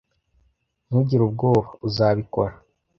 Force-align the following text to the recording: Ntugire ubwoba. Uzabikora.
Ntugire 0.87 1.21
ubwoba. 1.25 1.69
Uzabikora. 1.87 2.53